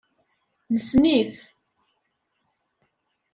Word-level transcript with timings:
Nessen-it. 0.73 1.35